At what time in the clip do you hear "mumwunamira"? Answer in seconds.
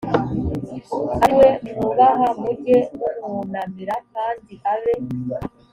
3.21-3.95